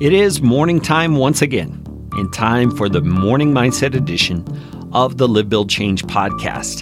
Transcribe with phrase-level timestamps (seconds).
[0.00, 4.46] It is morning time once again, and time for the Morning Mindset edition
[4.94, 6.80] of the Live Build Change podcast.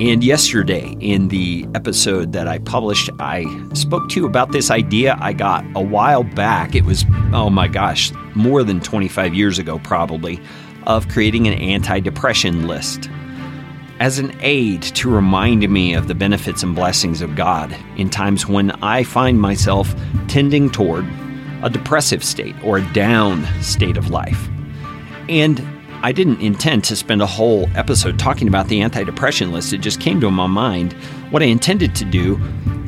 [0.00, 5.18] And yesterday, in the episode that I published, I spoke to you about this idea
[5.20, 6.76] I got a while back.
[6.76, 10.38] It was, oh my gosh, more than 25 years ago, probably,
[10.86, 13.10] of creating an anti depression list
[13.98, 18.46] as an aid to remind me of the benefits and blessings of God in times
[18.46, 19.92] when I find myself
[20.28, 21.04] tending toward
[21.66, 24.48] a depressive state or a down state of life.
[25.28, 25.60] And
[26.02, 29.72] I didn't intend to spend a whole episode talking about the antidepressant list.
[29.72, 30.92] It just came to my mind.
[31.30, 32.40] What I intended to do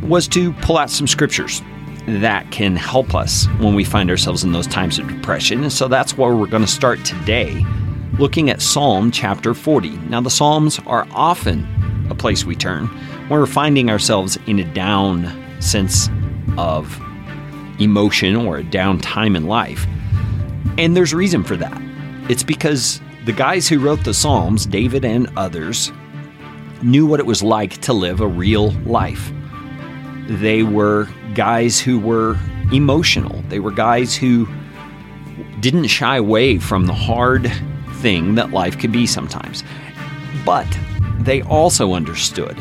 [0.02, 1.60] was to pull out some scriptures
[2.06, 5.64] that can help us when we find ourselves in those times of depression.
[5.64, 7.66] And so that's where we're going to start today
[8.20, 9.90] looking at Psalm chapter 40.
[10.08, 11.66] Now, the Psalms are often
[12.10, 12.86] a place we turn
[13.26, 16.08] when we're finding ourselves in a down sense
[16.56, 17.00] of
[17.78, 19.86] emotion or a down time in life.
[20.76, 21.80] And there's a reason for that.
[22.28, 25.92] It's because the guys who wrote the Psalms, David and others,
[26.82, 29.32] knew what it was like to live a real life.
[30.28, 32.38] They were guys who were
[32.72, 33.42] emotional.
[33.48, 34.46] They were guys who
[35.60, 37.50] didn't shy away from the hard
[37.96, 39.64] thing that life could be sometimes.
[40.44, 40.66] But
[41.18, 42.56] they also understood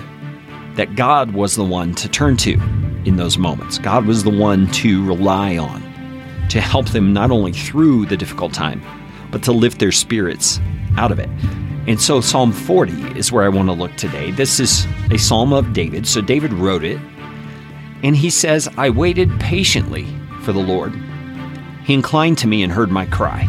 [0.76, 2.60] that God was the one to turn to
[3.08, 3.80] in those moments.
[3.80, 5.82] God was the one to rely on
[6.50, 8.82] to help them not only through the difficult time,
[9.32, 10.60] but to lift their spirits
[10.98, 11.30] out of it.
[11.88, 14.32] And so Psalm 40 is where I want to look today.
[14.32, 16.06] This is a psalm of David.
[16.06, 17.00] So David wrote it,
[18.04, 20.06] and he says, I waited patiently
[20.42, 20.94] for the Lord.
[21.86, 23.48] He inclined to me and heard my cry.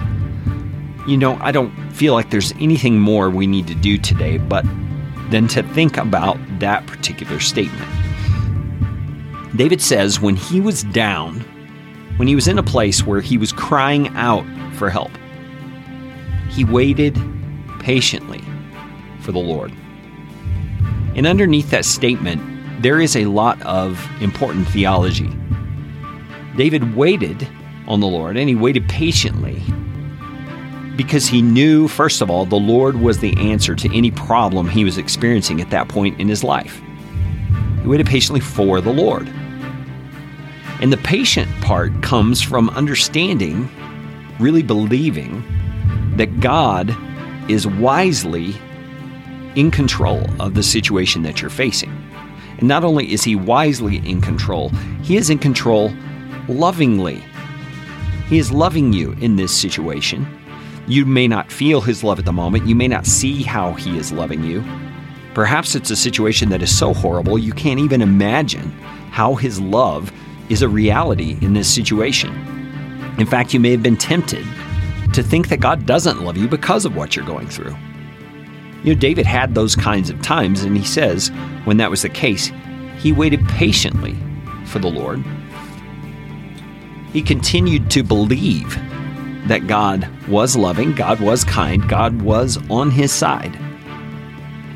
[1.07, 4.65] You know, I don't feel like there's anything more we need to do today but
[5.31, 7.98] than to think about that particular statement.
[9.57, 11.41] David says when he was down,
[12.17, 15.11] when he was in a place where he was crying out for help,
[16.51, 17.17] he waited
[17.81, 18.43] patiently
[19.21, 19.73] for the Lord.
[21.15, 22.43] And underneath that statement,
[22.83, 25.31] there is a lot of important theology.
[26.57, 27.49] David waited
[27.87, 29.63] on the Lord and he waited patiently
[30.97, 34.85] because he knew, first of all, the Lord was the answer to any problem he
[34.85, 36.83] was experiencing at that point in his life.
[37.83, 39.33] He waited patiently for the Lord.
[40.81, 43.69] And the patient part comes from understanding,
[44.39, 45.43] really believing,
[46.17, 46.97] that God
[47.51, 48.55] is wisely
[49.55, 51.91] in control of the situation that you're facing.
[52.59, 54.71] And not only is he wisely in control,
[55.03, 55.93] he is in control
[56.49, 57.23] lovingly.
[58.29, 60.27] He is loving you in this situation
[60.89, 62.67] you may not feel His love at the moment.
[62.67, 64.65] You may not see how He is loving you.
[65.35, 68.71] Perhaps it's a situation that is so horrible you can't even imagine
[69.11, 70.11] how His love
[70.49, 72.33] is a reality in this situation.
[73.19, 74.47] In fact, you may have been tempted
[75.13, 77.77] to think that God doesn't love you because of what you're going through.
[78.85, 81.31] You know, David had those kinds of times, and he says
[81.65, 82.53] when that was the case,
[82.99, 84.17] he waited patiently
[84.67, 85.23] for the Lord.
[87.13, 88.79] He continued to believe
[89.49, 93.57] that God was loving, God was kind, God was on his side.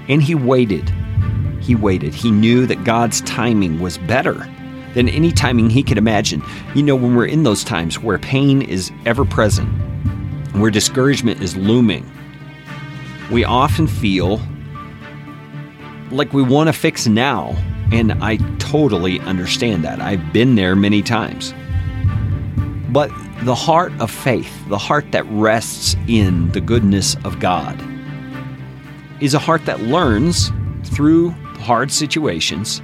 [0.09, 0.91] And he waited.
[1.61, 2.15] He waited.
[2.15, 4.49] He knew that God's timing was better
[4.95, 6.43] than any timing he could imagine.
[6.75, 9.69] You know, when we're in those times where pain is ever present,
[10.55, 12.11] where discouragement is looming,
[13.31, 14.41] we often feel
[16.11, 17.57] like we want to fix now.
[17.91, 20.01] And I totally understand that.
[20.01, 21.55] I've been there many times.
[22.89, 23.11] But
[23.45, 27.79] the heart of faith, the heart that rests in the goodness of God,
[29.21, 30.51] is a heart that learns
[30.85, 32.83] through hard situations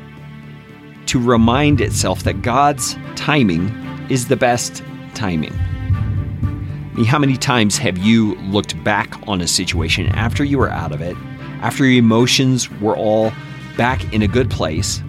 [1.08, 3.68] to remind itself that God's timing
[4.08, 4.82] is the best
[5.14, 5.52] timing.
[5.52, 10.70] I mean, how many times have you looked back on a situation after you were
[10.70, 11.16] out of it,
[11.60, 13.32] after your emotions were all
[13.76, 15.02] back in a good place,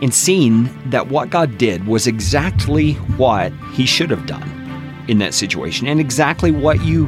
[0.00, 4.62] and seen that what God did was exactly what He should have done?
[5.08, 7.06] in that situation and exactly what you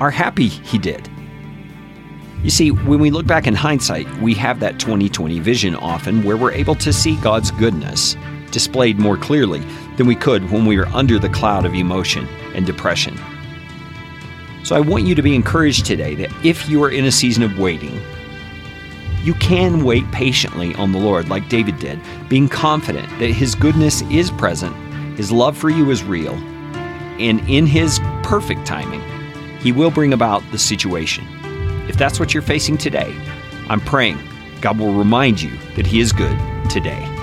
[0.00, 1.08] are happy he did.
[2.44, 6.36] You see, when we look back in hindsight, we have that 2020 vision often where
[6.36, 8.18] we're able to see God's goodness
[8.50, 9.60] displayed more clearly
[9.96, 13.18] than we could when we were under the cloud of emotion and depression.
[14.62, 17.42] So I want you to be encouraged today that if you are in a season
[17.42, 17.98] of waiting,
[19.22, 21.98] you can wait patiently on the Lord like David did,
[22.28, 24.76] being confident that His goodness is present,
[25.16, 26.34] His love for you is real,
[27.18, 29.00] and in His perfect timing,
[29.60, 31.26] He will bring about the situation.
[31.94, 33.14] If that's what you're facing today,
[33.68, 34.18] I'm praying
[34.60, 36.36] God will remind you that He is good
[36.68, 37.13] today.